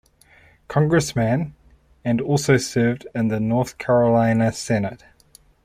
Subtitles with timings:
[0.67, 1.53] Congressman
[2.03, 5.03] and also served in the North Carolina Senate.